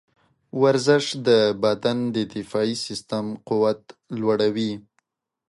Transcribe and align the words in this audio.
ورزش 0.61 1.05
د 1.27 1.29
بدن 1.63 1.97
د 2.15 2.17
دفاعي 2.33 2.75
سیستم 2.85 3.25
قوت 3.49 3.81
لوړوي. 4.19 4.73